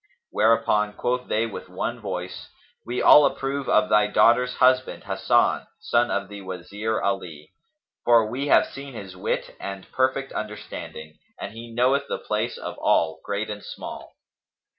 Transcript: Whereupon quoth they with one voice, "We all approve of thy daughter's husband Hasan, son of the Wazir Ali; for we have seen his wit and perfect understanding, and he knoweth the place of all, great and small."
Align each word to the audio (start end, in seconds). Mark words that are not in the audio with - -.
Whereupon 0.31 0.93
quoth 0.93 1.27
they 1.27 1.45
with 1.45 1.69
one 1.69 1.99
voice, 1.99 2.49
"We 2.87 3.03
all 3.03 3.23
approve 3.27 3.69
of 3.69 3.87
thy 3.87 4.07
daughter's 4.07 4.55
husband 4.55 5.03
Hasan, 5.03 5.67
son 5.79 6.09
of 6.09 6.27
the 6.27 6.41
Wazir 6.41 6.99
Ali; 6.99 7.53
for 8.03 8.25
we 8.27 8.47
have 8.47 8.65
seen 8.65 8.95
his 8.95 9.15
wit 9.15 9.55
and 9.59 9.85
perfect 9.91 10.31
understanding, 10.31 11.19
and 11.39 11.53
he 11.53 11.71
knoweth 11.71 12.07
the 12.07 12.17
place 12.17 12.57
of 12.57 12.79
all, 12.79 13.19
great 13.23 13.51
and 13.51 13.61
small." 13.63 14.15